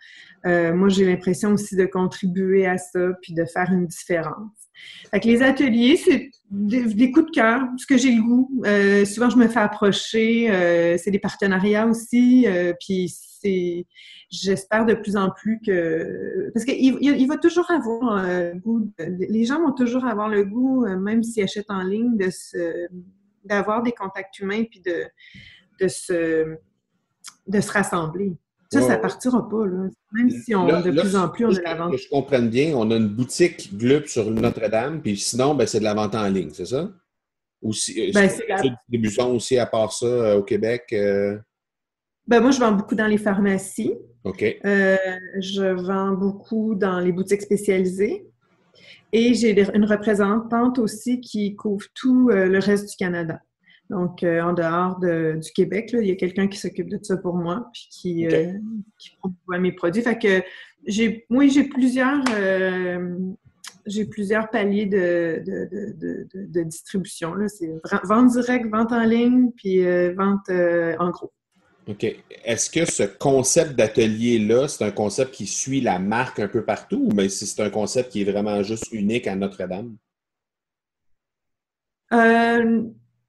[0.45, 4.63] moi, j'ai l'impression aussi de contribuer à ça, puis de faire une différence.
[5.11, 8.63] Fait que les ateliers, c'est des, coups de cœur, ce que j'ai le goût.
[8.65, 10.51] Euh, souvent, je me fais approcher.
[10.51, 12.47] Euh, c'est des partenariats aussi.
[12.47, 13.87] Euh, puis c'est,
[14.31, 18.91] j'espère de plus en plus que, parce qu'il il, va toujours avoir le goût.
[18.99, 22.87] les gens vont toujours avoir le goût, même s'ils achètent en ligne, de se,
[23.45, 25.05] d'avoir des contacts humains puis de,
[25.81, 26.57] de se,
[27.47, 28.37] de se rassembler.
[28.73, 29.89] Ça, ça partira pas, là.
[30.13, 31.93] Même si on, de plus en plus, on a la vente.
[31.93, 35.81] Que je comprenne bien, on a une boutique Glup sur Notre-Dame, puis sinon, ben, c'est
[35.81, 36.91] de la vente en ligne, c'est ça?
[37.61, 40.85] Ou si, euh, ben, c'est aussi, à part ça, euh, au Québec?
[40.93, 41.39] Euh?
[42.27, 43.95] Ben, moi, je vends beaucoup dans les pharmacies.
[44.25, 44.41] OK.
[44.65, 48.32] je vends beaucoup dans les boutiques spécialisées.
[49.13, 53.41] Et j'ai une représentante aussi qui couvre tout le reste du Canada.
[53.93, 57.35] Donc, euh, en dehors du Québec, il y a quelqu'un qui s'occupe de ça pour
[57.35, 58.55] moi, puis qui, euh,
[59.49, 60.01] mes produits.
[60.01, 60.43] Fait que
[60.87, 63.19] j'ai, oui, j'ai plusieurs, euh,
[63.85, 67.35] j'ai plusieurs paliers de, de, distribution.
[67.49, 67.71] C'est
[68.05, 71.31] vente directe, vente en ligne, puis vente en gros.
[71.89, 72.05] OK.
[72.45, 77.09] Est-ce que ce concept d'atelier-là, c'est un concept qui suit la marque un peu partout
[77.13, 79.97] ou si c'est un concept qui est vraiment juste unique à Notre-Dame?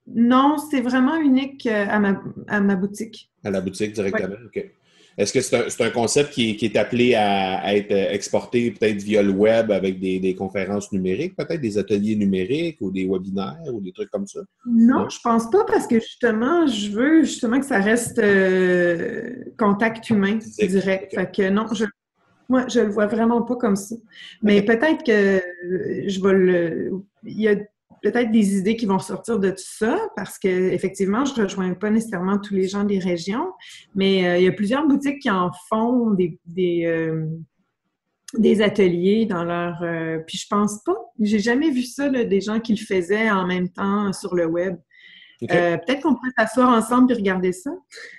[0.07, 3.31] Non, c'est vraiment unique euh, à ma, à ma boutique.
[3.43, 4.71] À la boutique directement, OK.
[5.17, 9.01] Est-ce que c'est un, un, concept qui est, qui est appelé à, être exporté peut-être
[9.01, 13.71] via le web avec des, des conférences numériques, peut-être des ateliers numériques ou des webinaires
[13.71, 14.41] ou des trucs comme ça?
[14.65, 20.09] Non, je pense pas parce que justement, je veux justement que ça reste euh, contact
[20.09, 21.13] humain direct.
[21.13, 21.85] Fait que non, je,
[22.49, 23.95] moi, je le vois vraiment pas comme ça.
[24.41, 25.41] Mais peut-être que
[26.07, 26.91] je vais le.
[27.23, 27.55] Il y a
[28.03, 31.73] peut-être des idées qui vont sortir de tout ça, parce que effectivement, je ne rejoins
[31.73, 33.47] pas nécessairement tous les gens des régions,
[33.95, 37.25] mais euh, il y a plusieurs boutiques qui en font des, des, euh,
[38.61, 39.81] ateliers dans leur.
[39.83, 43.47] Euh, puis je pense pas, j'ai jamais vu ça, des gens qui le faisaient en
[43.47, 44.75] même temps sur le web.
[45.39, 47.71] peut-être qu'on pourrait s'asseoir ensemble et regarder ça.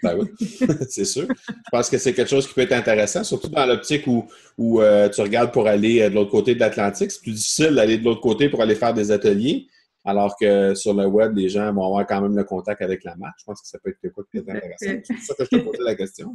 [0.03, 0.29] Ben oui,
[0.89, 1.27] c'est sûr.
[1.29, 4.25] Je pense que c'est quelque chose qui peut être intéressant, surtout dans l'optique où,
[4.57, 4.81] où
[5.13, 7.11] tu regardes pour aller de l'autre côté de l'Atlantique.
[7.11, 9.69] C'est plus difficile d'aller de l'autre côté pour aller faire des ateliers.
[10.05, 13.17] Alors que sur le web, les gens vont avoir quand même le contact avec la
[13.17, 13.37] marque.
[13.39, 14.77] Je pense que ça peut être quelque chose de intéressant.
[15.07, 16.35] C'est pour ça que je te posais la question.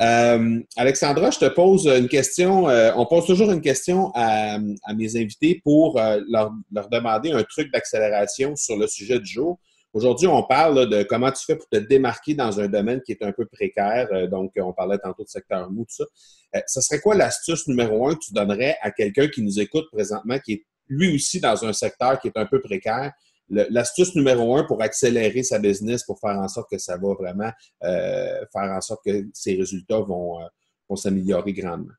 [0.00, 2.68] Euh, Alexandra, je te pose une question.
[2.68, 4.58] Euh, on pose toujours une question à,
[4.94, 6.52] mes invités pour euh, leur,
[6.90, 9.58] demander un truc d'accélération sur le sujet du jour.
[9.94, 13.22] Aujourd'hui, on parle de comment tu fais pour te démarquer dans un domaine qui est
[13.22, 14.28] un peu précaire.
[14.28, 16.60] donc, on parlait tantôt de secteur mou, tout ça.
[16.66, 20.38] ce serait quoi l'astuce numéro un que tu donnerais à quelqu'un qui nous écoute présentement,
[20.44, 23.12] qui est lui aussi dans un secteur qui est un peu précaire.
[23.50, 27.50] L'astuce numéro un pour accélérer sa business, pour faire en sorte que ça va vraiment
[27.82, 30.44] euh, faire en sorte que ses résultats vont, euh,
[30.88, 31.94] vont s'améliorer grandement.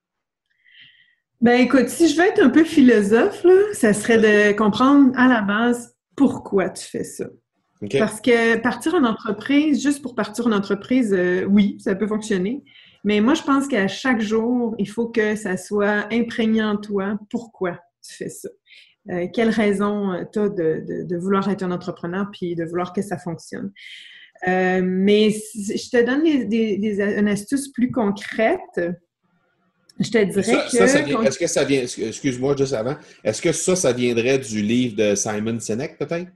[1.41, 5.41] Ben écoute, si je veux être un peu philosophe, ça serait de comprendre à la
[5.41, 7.25] base pourquoi tu fais ça.
[7.97, 12.63] Parce que partir en entreprise, juste pour partir en entreprise, euh, oui, ça peut fonctionner.
[13.05, 17.17] Mais moi, je pense qu'à chaque jour, il faut que ça soit imprégné en toi
[17.29, 17.79] pourquoi?
[18.09, 18.49] Tu fais ça.
[19.09, 23.01] Euh, quelle raison euh, tu as de, vouloir être un entrepreneur puis de vouloir que
[23.01, 23.71] ça fonctionne?
[24.47, 28.59] Euh, mais je te donne des, une astuce plus concrète.
[29.99, 31.27] Je te dirais que.
[31.27, 31.81] est-ce que ça vient.
[31.81, 32.95] Excuse-moi juste avant.
[33.23, 36.31] Est-ce que ça, ça viendrait du livre de Simon Sinek, peut-être?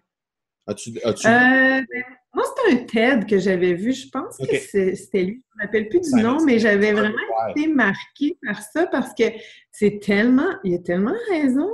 [0.67, 0.91] As-tu.
[0.91, 1.85] Ben,
[2.33, 3.93] moi, c'était un TED que j'avais vu.
[3.93, 5.43] Je pense que c'était lui.
[5.43, 7.15] Je ne me rappelle plus du nom, mais j'avais vraiment
[7.49, 9.25] été marquée par ça parce que
[9.71, 10.49] c'est tellement.
[10.63, 11.69] Il a tellement raison.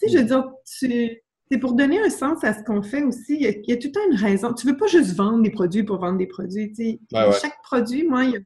[0.00, 3.36] Tu sais, je veux dire, c'est pour donner un sens à ce qu'on fait aussi.
[3.36, 4.52] Il y, a, tout le temps une raison.
[4.52, 6.72] Tu ne veux pas juste vendre des produits pour vendre des produits.
[6.72, 7.30] Tu sais.
[7.40, 8.40] Chaque produit, moi, il y a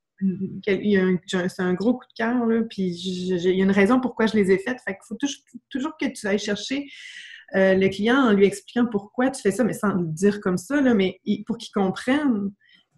[1.48, 2.36] c'est un gros coup de cœur,
[2.70, 4.78] puis il y a une raison pourquoi je les ai faites.
[4.86, 6.86] Fait qu'il faut toujours, toujours, que tu ailles chercher
[7.54, 10.58] euh, le client en lui expliquant pourquoi tu fais ça, mais sans le dire comme
[10.58, 12.50] ça, là, mais pour qu'il comprenne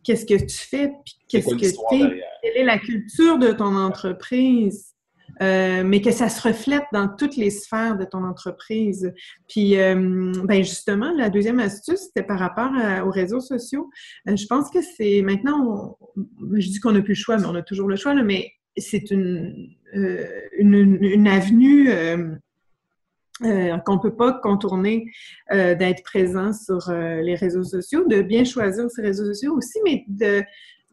[0.02, 4.92] qu'est-ce que tu fais, puis qu'est-ce que tu quelle est la culture de ton entreprise.
[5.42, 9.12] Euh, mais que ça se reflète dans toutes les sphères de ton entreprise.
[9.48, 12.70] Puis, euh, ben justement, la deuxième astuce, c'était par rapport
[13.04, 13.90] aux réseaux sociaux.
[14.24, 15.98] je pense que c'est maintenant,
[16.54, 18.50] je dis qu'on n'a plus le choix, mais on a toujours le choix, là, mais
[18.78, 21.90] c'est une, une, une, avenue
[23.42, 25.12] euh, qu'on ne peut pas contourner
[25.52, 29.78] euh, d'être présent sur euh, les réseaux sociaux, de bien choisir ces réseaux sociaux aussi,
[29.84, 30.42] mais de,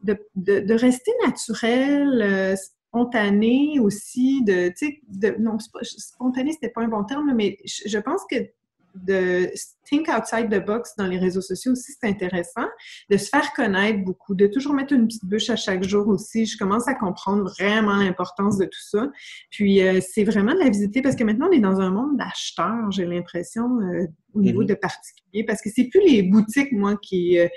[0.02, 7.04] de, de, rester naturel, spontané aussi, de, tu sais, non, spontané, c'était pas un bon
[7.04, 8.36] terme, mais je, pense que
[8.94, 9.50] de
[9.88, 12.66] think outside the box dans les réseaux sociaux aussi, c'est intéressant.
[13.10, 16.46] De se faire connaître beaucoup, de toujours mettre une petite bûche à chaque jour aussi.
[16.46, 19.10] Je commence à comprendre vraiment l'importance de tout ça.
[19.50, 22.16] Puis, euh, c'est vraiment de la visiter parce que maintenant, on est dans un monde
[22.16, 24.66] d'acheteurs, j'ai l'impression, euh, au niveau mm-hmm.
[24.66, 27.48] de particuliers, parce que c'est plus les boutiques, moi, qui, euh,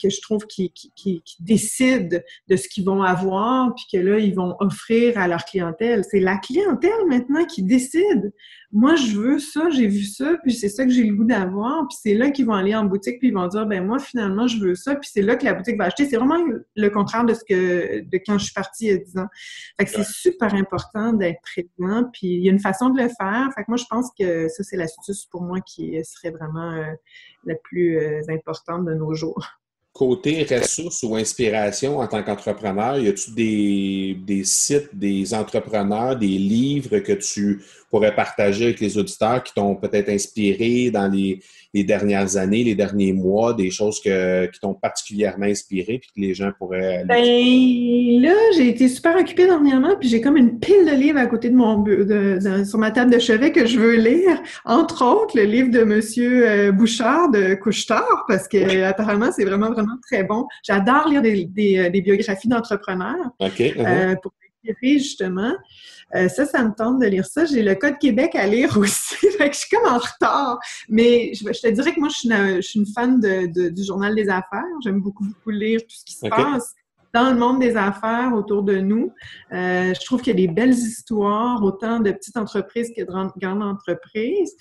[0.00, 4.18] que je trouve qui, qui, qui, décident de ce qu'ils vont avoir, puis que là,
[4.18, 6.04] ils vont offrir à leur clientèle.
[6.08, 8.32] C'est la clientèle maintenant qui décide.
[8.72, 11.53] Moi, je veux ça, j'ai vu ça, puis c'est ça que j'ai le goût d'avoir,
[11.88, 14.46] puis c'est là qu'ils vont aller en boutique, puis ils vont dire, ben moi, finalement,
[14.46, 16.06] je veux ça, puis c'est là que la boutique va acheter.
[16.06, 16.38] C'est vraiment
[16.76, 19.28] le contraire de ce que de quand je suis partie il y a 10 ans.
[19.78, 23.08] Fait que c'est super important d'être présent, puis il y a une façon de le
[23.08, 23.48] faire.
[23.54, 26.92] Fait que moi, je pense que ça, c'est l'astuce pour moi qui serait vraiment euh,
[27.44, 29.46] la plus euh, importante de nos jours.
[29.92, 36.26] Côté ressources ou inspiration en tant qu'entrepreneur, y a-tu des, des, sites, des entrepreneurs, des
[36.26, 37.62] livres que tu
[37.94, 41.38] pourrais partager avec les auditeurs qui t'ont peut-être inspiré dans les,
[41.72, 46.20] les dernières années, les derniers mois, des choses que, qui t'ont particulièrement inspiré puis que
[46.20, 47.04] les gens pourraient...
[47.06, 47.22] Ben
[48.20, 51.50] là, j'ai été super occupée dernièrement puis j'ai comme une pile de livres à côté
[51.50, 54.42] de mon de, sur ma table de chevet que je veux lire.
[54.64, 59.70] Entre autres, le livre de Monsieur euh, Bouchard de Couchetard parce que apparemment c'est vraiment
[59.70, 60.48] vraiment très bon.
[60.64, 63.60] J'adore lire des, des, euh, des biographies d'entrepreneurs Ok.
[63.60, 64.32] uh euh, pour
[64.82, 65.52] justement.
[66.14, 67.44] Euh, ça, ça me tente de lire ça.
[67.44, 69.14] J'ai le Code Québec à lire aussi.
[69.16, 70.58] fait que je suis comme en retard.
[70.88, 74.62] Mais je, te dirais que moi, je suis une, fan du Journal des affaires.
[74.82, 76.74] J'aime beaucoup, beaucoup lire tout ce qui se passe
[77.14, 79.12] dans le monde des affaires autour de nous.
[79.52, 83.06] Euh, je trouve qu'il y a des belles histoires, autant de petites entreprises que de
[83.06, 84.52] grandes entreprises.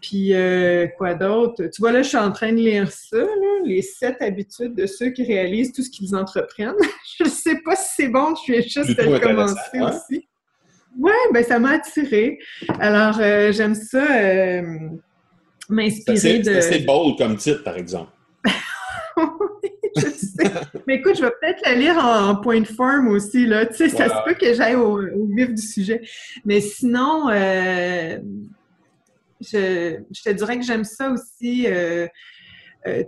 [0.00, 1.64] Puis euh, quoi d'autre?
[1.72, 3.24] Tu vois, là, je suis en train de lire ça,
[3.64, 6.74] les sept habitudes de ceux qui réalisent tout ce qu'ils entreprennent.
[7.18, 10.28] je ne sais pas si c'est bon, je suis juste de commencer aussi.
[10.98, 12.38] Oui, ben ça m'a attiré.
[12.78, 14.62] Alors, euh, j'aime ça euh,
[15.68, 16.60] m'inspirer de.
[16.60, 18.10] C'est bold comme titre, par exemple.
[19.16, 20.50] oui, je sais.
[20.86, 23.66] Mais écoute, je vais peut-être la lire en, point de forme aussi, là.
[23.66, 25.00] Tu sais, ça se peut que j'aille au,
[25.34, 26.02] vif du sujet.
[26.44, 28.18] Mais sinon, euh,
[29.40, 31.66] je, je, te dirais que j'aime ça aussi.
[31.66, 32.06] Euh,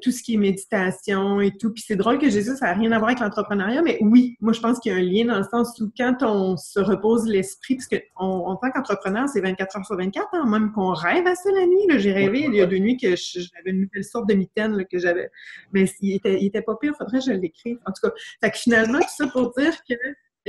[0.03, 1.73] tout ce qui est méditation et tout.
[1.73, 4.53] Puis c'est drôle que Jésus, ça n'a rien à voir avec l'entrepreneuriat, mais oui, moi
[4.53, 7.27] je pense qu'il y a un lien dans le sens où quand on se repose
[7.27, 11.27] l'esprit, parce qu'en en tant qu'entrepreneur, c'est 24 heures sur 24, hein, même qu'on rêve
[11.27, 11.99] à ça la nuit.
[11.99, 14.99] J'ai rêvé il y a deux nuits que j'avais une nouvelle sorte de mitaine que
[14.99, 15.31] j'avais.
[15.73, 17.79] Mais il était, il était pas pire, faudrait que je l'écrive.
[17.87, 19.95] En tout cas, fait que finalement, tout ça pour dire que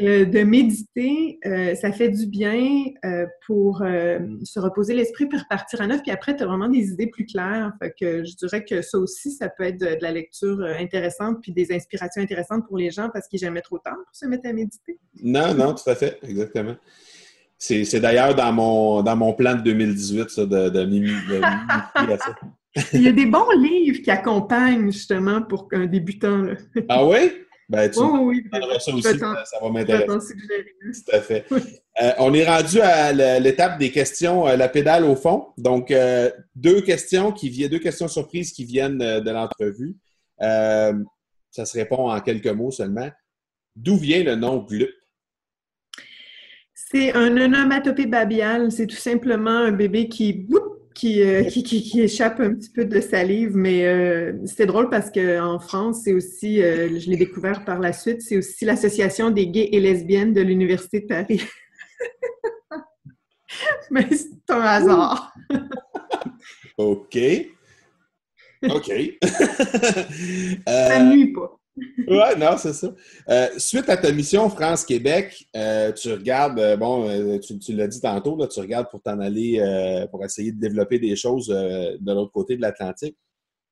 [0.01, 3.77] euh, de méditer, euh, ça fait du bien euh, pour
[4.43, 6.01] se reposer l'esprit puis repartir à neuf.
[6.01, 7.71] Puis après, tu as vraiment des idées plus claires.
[7.79, 11.53] Fait que je dirais que ça aussi, ça peut être de, la lecture intéressante puis
[11.53, 14.53] des inspirations intéressantes pour les gens parce qu'ils jamais trop tard pour se mettre à
[14.53, 14.99] méditer.
[15.23, 16.75] Non, non, tout à fait, exactement.
[17.57, 22.35] C'est d'ailleurs dans mon, dans mon plan de 2018, ça, de, de, à ça.
[22.93, 26.47] Il y a des bons livres qui accompagnent justement pour un débutant.
[26.89, 27.31] Ah oui?
[27.67, 30.35] Ben, tu oui, ça aussi, ça, va m'intéresser.
[30.35, 31.45] Tout à fait.
[32.01, 35.47] Euh, on est rendu à l'étape des questions, euh, la pédale au fond.
[35.57, 39.95] Donc, euh, deux questions qui viennent, deux questions surprises qui viennent de l'entrevue.
[40.39, 43.09] ça se répond en quelques mots seulement.
[43.75, 44.89] D'où vient le nom GLUP?
[46.73, 48.71] C'est un onomatopée babial.
[48.71, 50.33] C'est tout simplement un bébé qui
[51.03, 55.11] euh, qui, qui, qui, échappe un petit peu de salive, mais euh, c'est drôle parce
[55.11, 59.47] qu'en France, c'est aussi, euh, je l'ai découvert par la suite, c'est aussi l'Association des
[59.47, 61.41] gays et lesbiennes de l'Université de Paris.
[63.91, 65.33] mais c'est un hasard.
[66.77, 67.17] OK.
[68.63, 68.91] OK.
[70.65, 71.59] ça nuit pas
[72.07, 72.93] ouais, non, c'est ça.
[73.29, 78.37] Euh, suite à ta mission France-Québec, euh, tu regardes, euh, bon, tu, l'as dit tantôt,
[78.37, 79.61] là, tu regardes pour t'en aller,
[80.11, 83.17] pour essayer de développer des choses de l'autre côté de l'Atlantique.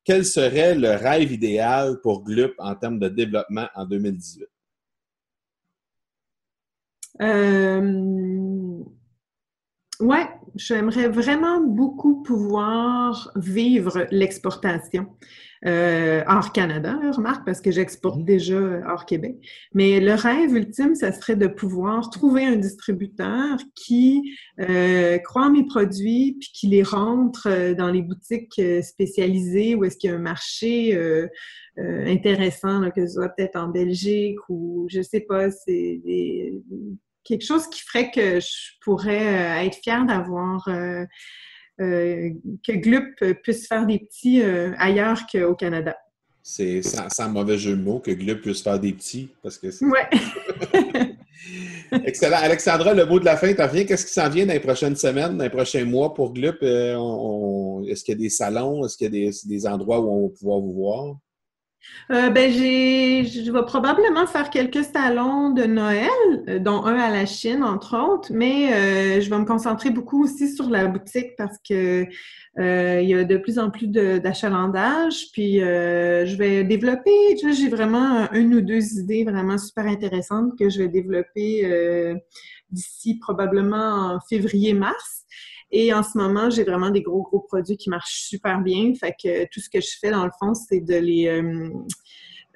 [0.05, 4.47] Quel serait le rêve idéal pour Glup en termes de développement en 2018?
[9.99, 15.07] Ouais, j'aimerais vraiment beaucoup pouvoir vivre l'exportation.
[15.65, 18.25] Euh, hors Canada, remarque, parce que j'exporte mhm.
[18.25, 19.37] déjà hors Québec.
[19.73, 25.51] Mais le rêve ultime, ça serait de pouvoir trouver un distributeur qui euh, croit en
[25.51, 30.13] mes produits, puis qui les rentre euh, dans les boutiques spécialisées où est-ce qu'il y
[30.13, 30.99] a un marché
[31.77, 36.01] intéressant, que ce soit peut-être en Belgique ou je sais pas, c'est
[37.23, 40.67] quelque chose qui ferait que je pourrais être fière d'avoir
[41.81, 42.29] euh,
[42.65, 45.97] que Glup puisse faire des petits euh, ailleurs qu'au Canada.
[46.43, 50.07] C'est sans, mauvais jeu de mots que Glup puisse faire des petits, parce que Ouais.
[52.05, 52.37] Excellent.
[52.37, 53.85] Alexandra, le mot de la fin, t'en viens.
[53.85, 56.57] Qu'est-ce qui s'en vient dans les prochaines semaines, dans les prochains mois pour Glup?
[56.61, 58.85] Euh, est-ce qu'il y a des salons?
[58.85, 61.15] Est-ce qu'il y a des, endroits où on va pouvoir vous voir?
[62.11, 66.09] Euh, ben, je vais probablement faire quelques salons de Noël,
[66.47, 70.53] euh, dont un à la Chine, entre autres, mais je vais me concentrer beaucoup aussi
[70.53, 72.05] sur la boutique parce que
[72.59, 75.27] euh, il y a de plus en plus d'achalandage.
[75.31, 80.69] Puis euh, je vais développer, j'ai vraiment une ou deux idées vraiment super intéressantes que
[80.69, 82.15] je vais développer euh,
[82.69, 85.23] d'ici probablement en février-mars.
[85.71, 88.93] Et en ce moment, j'ai vraiment des gros, gros produits qui marchent super bien.
[88.93, 91.41] Fait que tout ce que je fais, dans le fond, c'est de les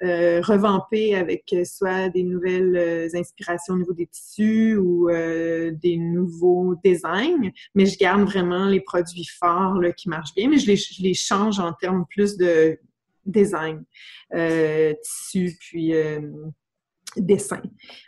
[0.04, 5.96] euh, revamper avec euh, soit des nouvelles euh, inspirations au niveau des tissus ou des
[5.96, 11.14] nouveaux designs, mais je garde vraiment les produits forts qui marchent bien, mais je les,
[11.14, 12.78] change en termes plus de
[13.26, 13.84] design,
[15.02, 15.92] tissu, puis
[17.16, 17.60] dessin.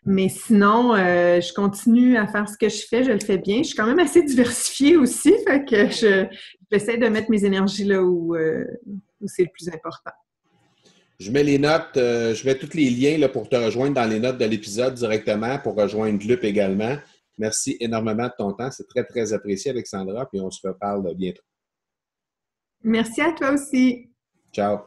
[0.04, 3.58] Mais sinon, je continue à faire ce que je fais, je le fais bien.
[3.58, 6.26] Je suis quand même assez diversifiée aussi, fait que je,
[6.70, 8.36] j'essaie de mettre mes énergies là où
[9.26, 10.12] c'est le plus important.
[11.20, 14.08] Je mets les notes, euh, je mets tous les liens là, pour te rejoindre dans
[14.08, 16.96] les notes de l'épisode directement, pour rejoindre Lup également.
[17.36, 18.70] Merci énormément de ton temps.
[18.70, 21.42] C'est très, très apprécié, Alexandra, puis on se reparle bientôt.
[22.82, 24.10] Merci à toi aussi.
[24.50, 24.78] Ciao.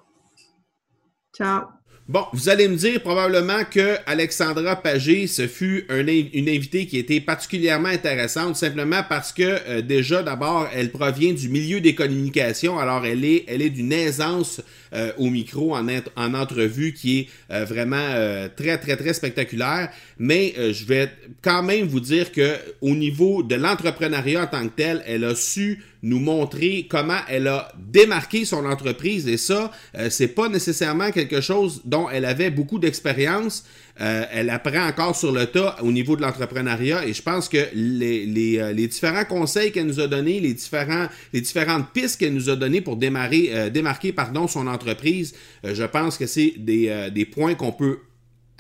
[1.36, 1.83] Ciao.
[2.10, 7.22] Bon, vous allez me dire probablement que Alexandra Pagé, ce fut une invitée qui était
[7.22, 13.06] particulièrement intéressante, simplement parce que euh, déjà, d'abord, elle provient du milieu des communications, alors
[13.06, 14.62] elle est, elle est d'une aisance
[14.94, 15.88] euh, au micro en,
[16.18, 19.90] en, entrevue qui est euh, vraiment très, très, très spectaculaire.
[20.20, 21.10] Mais je vais
[21.42, 25.36] quand même vous dire que au niveau de l'entrepreneuriat en tant que tel, elle a
[25.36, 31.12] su nous montrer comment elle a démarqué son entreprise et ça, euh, c'est pas nécessairement
[31.12, 33.66] quelque chose dont elle avait beaucoup d'expérience.
[34.02, 37.70] Euh, elle apprend encore sur le tas au niveau de l'entrepreneuriat et je pense que
[37.74, 42.20] les, les, euh, les différents conseils qu'elle nous a donnés, les, différents, les différentes pistes
[42.20, 45.34] qu'elle nous a données pour démarrer, démarquer pardon, son entreprise,
[45.64, 48.00] je pense que c'est des, des points qu'on peut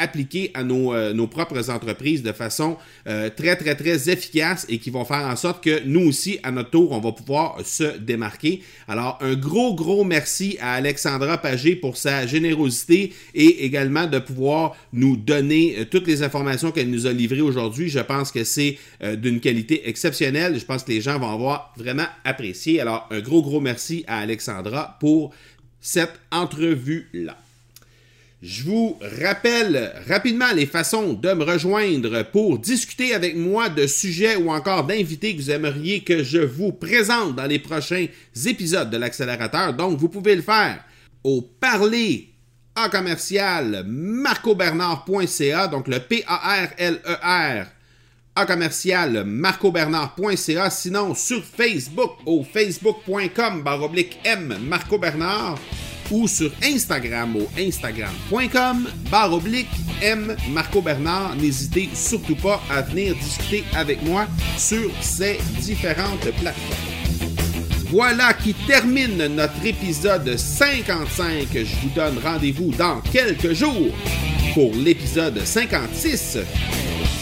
[0.04, 2.78] appliquer à nos, euh, nos, propres entreprises de façon
[3.08, 6.52] euh, très, très, très efficace et qui vont faire en sorte que nous aussi, à
[6.52, 8.62] notre tour, on va pouvoir se démarquer.
[8.88, 14.76] Alors, un gros, gros merci à Alexandra Pagé pour sa générosité et également de pouvoir
[14.92, 17.90] nous donner euh, toutes les informations qu'elle nous a livrées aujourd'hui.
[17.90, 18.78] Je pense que c'est
[19.18, 20.60] d'une qualité exceptionnelle.
[20.60, 22.80] Je pense que les gens vont avoir vraiment apprécié.
[22.82, 25.34] Alors, un gros, gros merci à Alexandra pour
[25.80, 27.43] cette entrevue-là.
[28.46, 34.36] Je vous rappelle rapidement les façons de me rejoindre pour discuter avec moi de sujets
[34.36, 38.06] ou encore d'invités que vous aimeriez que je vous présente dans les prochains
[38.46, 39.74] épisodes de l'accélérateur.
[39.74, 40.84] Donc, vous pouvez le faire
[41.24, 42.34] au parler
[42.76, 47.68] à commercial marcobernard.ca, donc le P-A-R-L-E-R
[48.36, 55.60] à commercial marcobernard.ca, sinon sur Facebook au facebook.com baroblique M Marco Bernard
[56.14, 59.68] ou sur Instagram au instagram.com barre oblique
[60.02, 61.36] M Marco Bernard.
[61.36, 66.94] N'hésitez surtout pas à venir discuter avec moi sur ces différentes plateformes.
[67.90, 71.48] Voilà qui termine notre épisode 55.
[71.54, 73.92] Je vous donne rendez-vous dans quelques jours
[74.54, 76.38] pour l'épisode 56.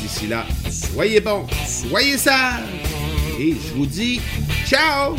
[0.01, 2.63] D'ici là, soyez bons, soyez sages
[3.39, 4.19] et je vous dis
[4.65, 5.15] ciao